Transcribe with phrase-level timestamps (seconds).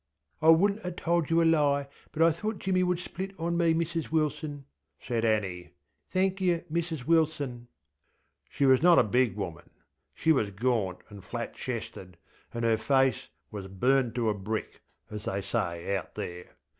[0.41, 3.55] ŌĆÖ ŌĆśI wouldnŌĆÖt ŌĆÖaŌĆÖ told yer a lie; but I thought Jimmy would split on
[3.55, 4.65] me, Mrs Wilson,
[4.99, 5.69] ŌĆÖ said Annie.
[6.15, 7.67] ŌĆśThenk yer, Mrs Wilson.ŌĆÖ
[8.49, 9.69] She was not a big woman.
[10.15, 12.17] She was gaunt and flat chested,
[12.51, 16.55] and her face was ŌĆśburnt to a brickŌĆÖ, as they say out there.